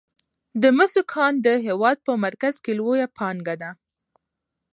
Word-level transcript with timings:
د 0.61 0.63
مسو 0.77 1.01
کان 1.13 1.33
د 1.45 1.47
هیواد 1.65 1.97
په 2.07 2.13
مرکز 2.25 2.55
کې 2.63 2.71
لویه 2.79 3.07
پانګه 3.17 3.55
ده. 3.61 3.71